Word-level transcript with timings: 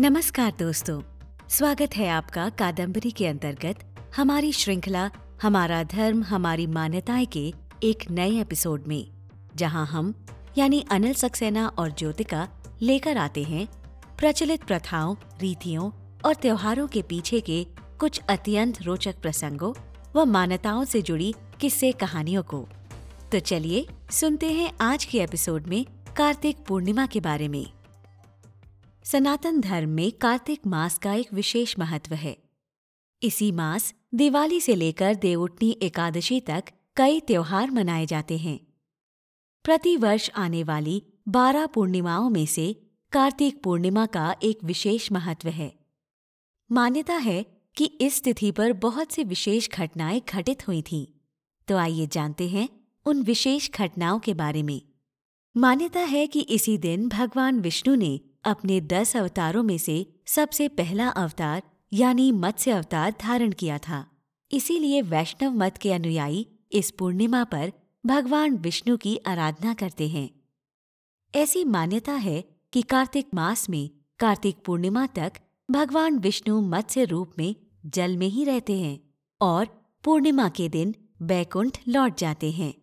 नमस्कार 0.00 0.52
दोस्तों, 0.58 1.02
स्वागत 1.48 1.90
है 1.96 2.08
आपका 2.08 2.48
कादम्बरी 2.48 3.10
के 3.10 3.26
अंतर्गत 3.26 3.96
हमारी 4.16 4.52
श्रृंखला, 4.52 5.10
हमारा 5.42 5.82
धर्म, 5.82 6.22
हमारी 6.22 6.66
मान्यताएँ 6.66 7.26
के 7.26 7.54
एक 7.82 8.10
नए 8.10 8.40
एपिसोड 8.40 8.84
में, 8.88 9.10
जहाँ 9.56 9.86
हम, 9.86 10.26
यानी 10.58 10.86
अनिल 10.90 11.14
सक्सेना 11.14 11.68
और 11.68 11.90
ज्योतिका, 11.90 12.48
लेकर 12.82 13.16
आते 13.16 13.42
हैं 13.42 13.68
प्रचलित 14.18 14.64
प्रथाओं, 14.64 15.16
रीतियों 15.40 15.90
और 16.24 16.34
त्योहारों 16.34 16.88
के 16.88 17.02
पीछे 17.02 17.40
के 17.40 17.66
कुछ 17.98 18.20
अत्यंत 18.28 18.82
रोचक 18.82 19.14
प्रसंगों 19.22 19.74
व 20.16 20.24
मान्यताओं 20.24 20.84
से 20.84 21.02
जुड़ी 21.02 21.34
किस्से 21.60 21.92
कहानियों 21.92 22.42
को। 22.42 22.68
तो 23.32 23.38
चलिए 23.38 23.86
सुनते 24.10 24.52
हैं 24.52 24.72
आज 24.80 25.04
के 25.04 25.18
एपिसोड 25.18 25.66
में 25.66 25.86
कार्तिक 26.16 26.56
पूर्णिमा 26.68 27.06
के 27.06 27.20
बारे 27.20 27.48
में। 27.48 27.73
सनातन 29.04 29.60
धर्म 29.60 29.88
में 29.88 30.12
कार्तिक 30.12 30.66
मास 30.66 30.98
का 30.98 31.14
एक 31.14 31.32
विशेष 31.32 31.78
महत्व 31.78 32.14
है। 32.14 32.38
इसी 33.22 33.52
मास 33.52 33.94
दिवाली 34.14 34.60
से 34.60 34.74
लेकर 34.74 35.14
देवउठनी 35.14 35.78
एकादशी 35.82 36.40
तक 36.40 36.64
कई 36.96 37.20
त्योहार 37.20 37.70
मनाए 37.70 38.06
जाते 38.06 38.38
हैं। 38.38 38.60
प्रति 39.64 39.96
वर्ष 39.96 40.30
आने 40.30 40.62
वाली 40.62 41.02
बारह 41.28 41.66
पूर्णिमाओं 41.66 42.30
में 42.30 42.46
से 42.46 42.82
कार्तिक 43.12 43.62
पूर्णिमा 43.62 44.06
का 44.06 44.36
एक 44.42 44.64
विशेष 44.64 45.12
महत्व 45.12 45.48
है। 45.48 45.78
मान्यता 46.72 47.14
है 47.14 47.46
कि 47.76 47.84
इस 47.84 48.24
तिथि 48.24 48.50
पर 48.50 48.72
बहुत 48.72 49.12
सी 49.12 49.24
विशेष 49.24 49.68
घटनाएँ 49.70 50.22
घटित 50.28 50.68
हुई 50.68 50.82
थीं। 50.82 51.06
तो 51.68 51.76
आइए 51.76 52.06
जानते 52.06 52.48
हैं 52.48 52.68
उन 53.06 53.22
विशेष 53.22 53.70
घटनाओं 53.70 54.18
के 54.18 54.34
बारे 54.34 54.62
में। 54.62 54.82
मान्यता 55.56 56.00
है 56.00 56.26
कि 56.26 56.40
इसी 56.40 56.78
दिन 56.78 57.08
भगवान 57.08 57.60
विष्णु 57.60 57.94
ने 57.94 58.20
अपने 58.44 58.80
दस 58.80 59.16
अवतारों 59.16 59.62
में 59.62 59.78
से 59.78 60.14
सबसे 60.26 60.68
पहला 60.68 61.08
अवतार, 61.08 61.62
यानी 61.92 62.32
मत्स्य 62.32 62.70
अवतार, 62.70 63.14
धारण 63.20 63.52
किया 63.52 63.78
था। 63.78 64.06
इसीलिए 64.52 65.02
वैष्णव 65.02 65.50
मत 65.50 65.76
के 65.76 65.92
अनुयायी 65.92 66.48
इस 66.72 66.90
पूर्णिमा 66.90 67.44
पर 67.44 67.72
भगवान 68.06 68.56
विष्णु 68.56 68.96
की 68.96 69.16
आराधना 69.16 69.74
करते 69.74 70.08
हैं। 70.08 70.30
ऐसी 71.34 71.64
मान्यता 71.64 72.12
है 72.12 72.44
कि 72.72 72.82
कार्तिक 72.82 73.26
मास 73.34 73.70
में, 73.70 73.90
कार्तिक 74.18 74.56
पूर्णिमा 74.64 75.06
तक 75.06 75.32
भगवान 75.70 76.18
विष्णु 76.18 76.60
मत्स्य 76.60 77.04
रूप 77.04 77.32
में 77.38 77.56
जल 77.86 78.16
में 78.16 78.28
ही 78.28 78.44
रहते 78.44 78.80
हैं 78.80 79.00
और 79.40 79.66
पूर्णिमा 80.04 80.48
के 80.48 80.68
दिन 80.68 80.94
बैकुंठ 81.22 81.78
लौट 81.88 82.18
जाते 82.18 82.50
हैं। 82.50 82.74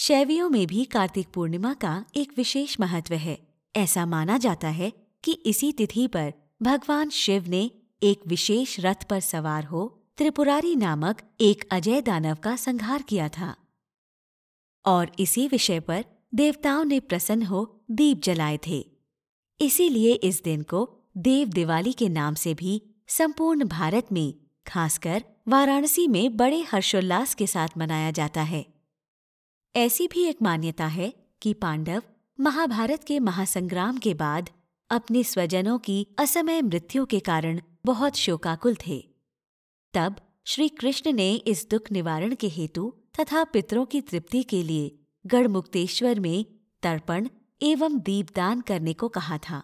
शैवियों 0.00 0.50
में 0.50 0.66
भी 0.66 0.84
कार्तिक 0.84 1.28
पूर्णिमा 1.28 1.74
का 1.74 2.04
एक 2.16 2.32
विशेष 2.36 2.80
महत्व 2.80 3.14
है। 3.14 3.48
ऐसा 3.76 4.06
माना 4.06 4.38
जाता 4.38 4.68
है 4.68 4.92
कि 5.24 5.32
इसी 5.32 5.72
तिथि 5.72 6.06
पर 6.06 6.32
भगवान 6.62 7.10
शिव 7.10 7.48
ने 7.48 7.70
एक 8.02 8.20
विशेष 8.26 8.80
रथ 8.80 9.08
पर 9.10 9.20
सवार 9.20 9.64
हो 9.64 10.04
त्रिपुरारी 10.16 10.76
नामक 10.76 11.22
एक 11.40 11.68
अजय 11.70 12.00
दानव 12.00 12.34
का 12.34 12.56
संहार 12.56 13.02
किया 13.02 13.28
था। 13.28 13.56
और 14.86 15.12
इसी 15.18 15.48
विषय 15.48 15.80
पर 15.80 16.04
देवताओं 16.34 16.84
ने 16.84 17.00
प्रसन्न 17.00 17.42
हो 17.42 17.80
दीप 17.90 18.22
जलाए 18.22 18.58
थे। 18.66 18.90
इसीलिए 19.60 20.12
इस 20.12 20.42
दिन 20.42 20.62
को 20.62 20.98
देव 21.16 21.48
दिवाली 21.48 21.92
के 21.92 22.08
नाम 22.08 22.34
से 22.34 22.54
भी 22.54 22.82
संपूर्ण 23.08 23.64
भारत 23.64 24.06
में, 24.12 24.34
खासकर 24.66 25.24
वाराणसी 25.48 26.08
में 26.08 26.36
बड़े 26.36 26.66
हर्षोल्लास 26.72 27.34
के 27.34 27.46
साथ 27.46 27.68
मनाया 27.78 28.10
जाता 28.10 28.42
है। 28.42 28.77
ऐसी 29.76 30.08
भी 30.08 30.24
एक 30.24 30.42
मान्यता 30.42 30.86
है 30.86 31.14
कि 31.42 31.54
पांडव 31.54 32.02
महाभारत 32.40 33.04
के 33.04 33.20
महासंग्राम 33.20 33.98
के 33.98 34.14
बाद 34.14 34.50
अपने 34.90 35.24
स्वजनों 35.24 35.78
की 35.78 36.06
असमय 36.18 36.62
मृत्यु 36.62 37.06
के 37.06 37.20
कारण 37.20 37.60
बहुत 37.84 38.16
शोकाकुल 38.16 38.76
थे। 38.86 39.08
तब 39.94 40.16
श्री 40.44 40.68
कृष्ण 40.68 41.12
ने 41.12 41.34
इस 41.34 41.68
दुख 41.70 41.92
निवारण 41.92 42.34
के 42.34 42.48
हेतु 42.48 42.94
तथा 43.20 43.44
पितरों 43.44 43.86
की 43.86 44.00
तृप्ति 44.00 44.42
के 44.42 44.62
लिए 44.62 44.98
गढ़मुक्तेश्वर 45.26 46.20
में 46.20 46.44
तर्पण 46.82 47.28
एवं 47.62 47.98
दीपदान 47.98 48.60
करने 48.60 48.92
को 48.92 49.08
कहा 49.08 49.38
था। 49.38 49.62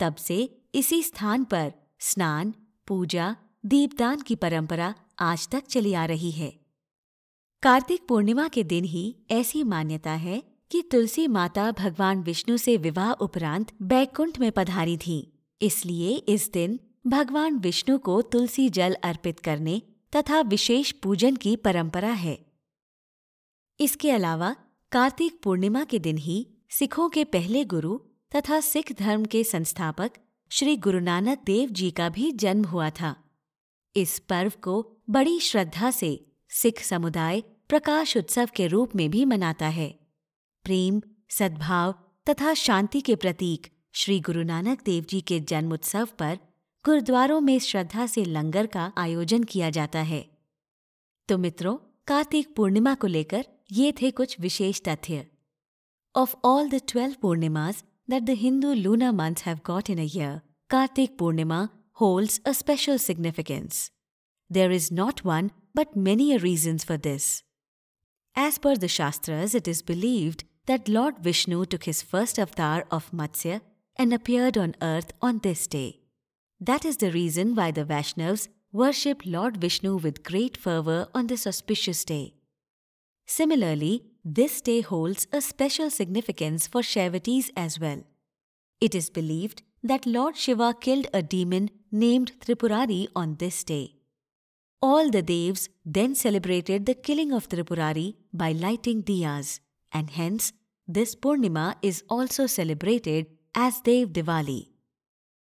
तब 0.00 0.14
से 0.14 0.62
इसी 0.74 1.02
स्थान 1.02 1.44
पर 1.44 1.72
स्नान, 2.00 2.54
पूजा, 2.86 3.36
दीपदान 3.66 4.20
की 4.20 4.34
परंपरा 4.34 4.94
आज 5.18 5.48
तक 5.48 5.66
चली 5.66 5.94
आ 5.94 6.04
रही 6.04 6.30
है। 6.30 6.63
कार्तिक 7.64 8.06
पूर्णिमा 8.08 8.48
के 8.48 8.64
दिन 8.64 8.84
ही 8.84 9.16
ऐसी 9.30 9.62
मान्यता 9.62 10.10
है 10.10 10.42
कि 10.70 10.82
तुलसी 10.82 11.26
माता 11.26 11.70
भगवान 11.72 12.22
विष्णु 12.22 12.56
से 12.56 12.76
विवाह 12.76 13.12
उपरांत 13.12 13.72
बैकुंठ 13.82 14.38
में 14.40 14.52
पधारी 14.52 14.96
थी। 14.96 15.32
इसलिए 15.62 16.16
इस 16.16 16.50
दिन 16.52 16.80
भगवान 17.06 17.56
विष्णु 17.58 17.98
को 17.98 18.22
तुलसी 18.22 18.68
जल 18.68 18.94
अर्पित 18.94 19.40
करने 19.40 19.82
तथा 20.16 20.40
विशेष 20.40 20.92
पूजन 20.92 21.36
की 21.36 21.56
परंपरा 21.56 22.10
है। 22.10 22.38
इसके 23.80 24.10
अलावा 24.10 24.56
कार्तिक 24.92 25.40
पूर्णिमा 25.42 25.84
के 25.84 25.98
दिन 25.98 26.18
ही 26.18 26.46
सिखों 26.70 27.08
के 27.08 27.24
पहले 27.24 27.64
गुरु 27.64 27.98
तथा 28.36 28.60
सिख 28.60 28.92
धर्म 28.92 29.24
के 29.24 29.44
संस्थापक 29.44 30.10
श्री 30.50 30.76
गुरु 30.76 31.00
नानक 31.00 31.38
देव 31.46 31.70
जी 31.70 31.90
का 31.90 32.08
भी 32.08 32.32
जन्म 32.32 32.64
हुआ 32.64 32.90
था। 32.90 33.16
इस 33.96 34.18
पर्व 34.18 34.52
को 34.62 34.96
बड़ी 35.10 35.40
श्रद्धा 35.40 35.90
से 35.90 36.26
सिख 36.50 36.80
समुदाय 36.80 37.42
प्रकाश 37.68 38.16
उत्सव 38.16 38.48
के 38.56 38.66
रूप 38.66 38.96
में 38.96 39.10
भी 39.10 39.24
मनाता 39.24 39.68
है 39.68 39.88
प्रेम, 40.64 41.00
सद्भाव 41.30 41.94
तथा 42.30 42.54
शांति 42.54 43.00
के 43.00 43.16
प्रतीक 43.16 43.66
श्री 43.92 44.20
गुरु 44.20 44.42
नानक 44.42 44.82
देव 44.84 45.04
जी 45.04 45.20
के 45.20 45.40
जन्म 45.40 45.72
उत्सव 45.72 46.08
पर 46.18 46.38
गुरुद्वारों 46.84 47.40
में 47.40 47.58
श्रद्धा 47.58 48.06
से 48.06 48.24
लंगर 48.24 48.66
का 48.66 48.92
आयोजन 48.98 49.44
किया 49.44 49.70
जाता 49.70 49.98
है 49.98 50.24
तो 51.28 51.38
मित्रों, 51.38 51.76
कार्तिक 52.06 52.54
पूर्णिमा 52.56 52.94
को 52.94 53.06
लेकर 53.06 53.46
ये 53.72 53.92
थे 53.92 54.10
कुछ 54.10 54.40
विशेष 54.40 54.80
तथ्य 54.88 55.26
of 56.16 56.34
all 56.44 56.68
the 56.68 56.80
twelve 56.88 57.14
पूर्णिमाज 57.22 57.84
that 58.10 58.22
the 58.22 58.30
Hindu 58.30 58.72
lunar 58.72 59.12
month 59.12 59.46
have 59.46 59.60
got 59.66 59.90
in 59.90 59.98
a 59.98 60.10
year 60.16 60.40
Kartik 60.70 61.18
Purnima 61.18 61.68
holds 61.96 62.40
a 62.44 62.52
special 62.52 62.98
significance. 62.98 63.90
There 64.50 64.70
is 64.70 64.90
not 64.90 65.24
one, 65.24 65.52
but 65.74 65.96
many 65.96 66.34
a 66.34 66.38
reasons 66.38 66.82
for 66.82 66.96
this. 66.96 67.43
As 68.36 68.58
per 68.58 68.74
the 68.74 68.88
Shastras, 68.88 69.54
it 69.54 69.68
is 69.68 69.82
believed 69.82 70.44
that 70.66 70.88
Lord 70.88 71.18
Vishnu 71.20 71.66
took 71.66 71.84
his 71.84 72.02
first 72.02 72.38
avatar 72.38 72.84
of 72.90 73.10
Matsya 73.12 73.60
and 73.96 74.12
appeared 74.12 74.58
on 74.58 74.74
earth 74.82 75.12
on 75.22 75.38
this 75.38 75.66
day. 75.66 76.00
That 76.60 76.84
is 76.84 76.96
the 76.96 77.12
reason 77.12 77.54
why 77.54 77.70
the 77.70 77.84
Vaishnavas 77.84 78.48
worship 78.72 79.22
Lord 79.24 79.58
Vishnu 79.58 79.96
with 79.96 80.24
great 80.24 80.56
fervor 80.56 81.06
on 81.14 81.28
this 81.28 81.46
auspicious 81.46 82.04
day. 82.04 82.34
Similarly, 83.26 84.02
this 84.24 84.60
day 84.60 84.80
holds 84.80 85.26
a 85.32 85.40
special 85.40 85.90
significance 85.90 86.66
for 86.66 86.80
Shaivatis 86.80 87.50
as 87.56 87.78
well. 87.78 88.02
It 88.80 88.94
is 88.94 89.10
believed 89.10 89.62
that 89.82 90.06
Lord 90.06 90.36
Shiva 90.36 90.74
killed 90.80 91.06
a 91.12 91.22
demon 91.22 91.70
named 91.92 92.32
Tripurari 92.40 93.06
on 93.14 93.36
this 93.36 93.62
day. 93.62 93.93
All 94.86 95.08
the 95.08 95.22
Devs 95.22 95.68
then 95.86 96.14
celebrated 96.14 96.84
the 96.84 96.94
killing 96.94 97.32
of 97.32 97.48
Tripurari 97.48 98.16
by 98.34 98.52
lighting 98.52 99.02
diyas, 99.02 99.60
and 99.90 100.10
hence 100.10 100.52
this 100.86 101.14
Purnima 101.14 101.76
is 101.80 102.02
also 102.10 102.46
celebrated 102.46 103.28
as 103.54 103.80
Dev 103.80 104.10
Diwali. 104.10 104.72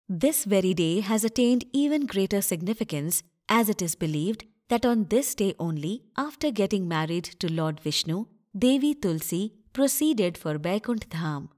This 0.09 0.45
very 0.45 0.73
day 0.73 1.01
has 1.01 1.25
attained 1.25 1.67
even 1.75 2.07
greater 2.07 2.41
significance 2.41 3.23
as 3.51 3.69
it 3.69 3.83
is 3.83 3.95
believed 3.95 4.47
that 4.71 4.87
on 4.87 5.05
this 5.11 5.35
day 5.35 5.55
only, 5.59 6.05
after 6.17 6.51
getting 6.51 6.89
married 6.89 7.25
to 7.41 7.53
Lord 7.53 7.81
Vishnu, 7.81 8.25
Devi 8.59 8.95
Tulsi 8.95 9.53
proceeded 9.75 10.39
for 10.39 10.57
Vaikunt 10.57 11.11
Dham. 11.11 11.51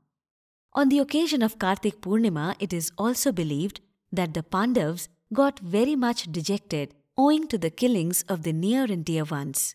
On 0.72 0.88
the 0.88 0.98
occasion 0.98 1.41
of 1.41 1.60
Kartik 1.60 2.00
Purnima, 2.00 2.56
it 2.58 2.73
is 2.73 2.90
also 2.99 3.31
believed 3.31 3.81
that 4.11 4.34
the 4.34 4.43
Pandavas 4.43 5.08
got 5.32 5.61
very 5.61 5.94
much 5.94 6.32
dejected 6.32 6.94
owing 7.20 7.46
to 7.52 7.58
the 7.58 7.76
killings 7.82 8.22
of 8.34 8.43
the 8.44 8.52
near 8.64 8.84
and 8.84 9.05
dear 9.05 9.25
ones. 9.25 9.75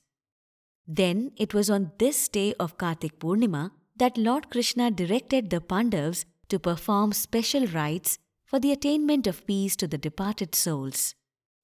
Then 1.00 1.32
it 1.38 1.54
was 1.54 1.70
on 1.70 1.92
this 2.00 2.28
day 2.28 2.54
of 2.60 2.78
Kartik 2.78 3.20
Purnima 3.20 3.64
that 3.98 4.18
Lord 4.18 4.50
Krishna 4.50 4.90
directed 4.90 5.50
the 5.50 5.62
Pandavas 5.62 6.26
to 6.50 6.58
perform 6.60 7.14
special 7.14 7.68
rites 7.68 8.18
for 8.46 8.60
the 8.60 8.72
attainment 8.72 9.28
of 9.28 9.46
peace 9.46 9.76
to 9.76 9.88
the 9.88 9.98
departed 9.98 10.56
souls. 10.56 11.16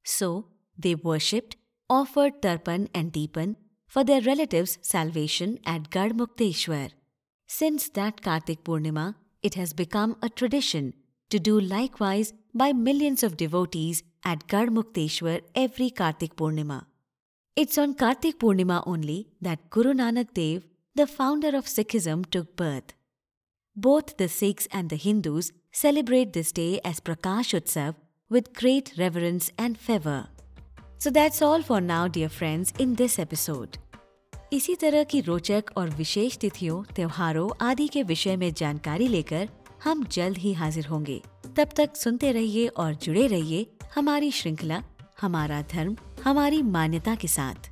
So 0.03 0.27
they 0.77 0.95
worshipped, 0.95 1.55
offered 1.89 2.41
Tarpan 2.41 2.87
and 2.93 3.11
Deepan 3.11 3.55
for 3.87 4.03
their 4.03 4.21
relatives' 4.21 4.77
salvation 4.81 5.59
at 5.65 5.89
Garmukteshwar. 5.89 6.91
Since 7.47 7.89
that 7.89 8.21
Kartik 8.21 8.63
Purnima, 8.63 9.15
it 9.41 9.55
has 9.55 9.73
become 9.73 10.15
a 10.21 10.29
tradition 10.29 10.93
to 11.30 11.38
do 11.38 11.60
likewise 11.60 12.32
by 12.54 12.72
millions 12.72 13.22
of 13.22 13.36
devotees 13.36 14.02
at 14.24 14.46
Garmukteshwar 14.46 15.40
every 15.54 15.90
Kartik 15.90 16.36
Purnima. 16.36 16.86
It's 17.56 17.78
on 17.78 17.94
Kartik 17.94 18.38
Purnima 18.38 18.82
only 18.86 19.28
that 19.40 19.70
Guru 19.70 19.92
Nanak 19.94 20.34
Dev, 20.34 20.66
the 20.94 21.06
founder 21.06 21.56
of 21.56 21.66
Sikhism, 21.66 22.28
took 22.30 22.56
birth. 22.56 22.92
Both 23.74 24.16
the 24.16 24.28
Sikhs 24.28 24.68
and 24.72 24.90
the 24.90 24.96
Hindus 24.96 25.52
celebrate 25.72 26.32
this 26.32 26.52
day 26.52 26.80
as 26.84 27.00
Prakash 27.00 27.54
Utsav 27.60 27.94
with 28.28 28.54
great 28.54 28.92
reverence 28.98 29.50
and 29.58 29.78
fervor. 29.78 30.28
So 30.98 31.10
that's 31.10 31.42
all 31.42 31.62
for 31.62 31.80
now, 31.80 32.08
dear 32.08 32.28
friends, 32.28 32.72
in 32.78 32.94
this 32.94 33.18
episode. 33.18 33.78
इसी 34.52 34.74
तरह 34.74 35.04
की 35.04 35.20
रोचक 35.20 35.64
और 35.76 35.88
विशेष 35.90 36.36
तिथियों 36.38 36.82
त्योहारों 36.94 37.50
आदि 37.60 37.88
के 37.88 38.02
विषय 38.02 38.36
में 38.36 38.52
जानकारी 38.54 39.08
लेकर 39.08 39.48
हम 39.83 40.03
जल्द 40.03 40.37
ही 40.37 40.53
हाजिर 40.53 40.85
होंगे। 40.85 41.21
तब 41.55 41.69
तक 41.75 41.95
सुनते 41.95 42.31
रहिए 42.31 42.67
और 42.67 42.93
जुड़े 42.93 43.27
रहिए 43.27 43.67
हमारी 43.95 44.31
श्रृंखला, 44.31 44.83
हमारा 45.21 45.61
धर्म, 45.61 45.97
हमारी 46.23 46.61
मान्यता 46.61 47.15
के 47.15 47.27
साथ। 47.27 47.71